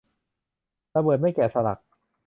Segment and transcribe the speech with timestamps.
[0.95, 1.79] ระเบิดไม่แกะสลัก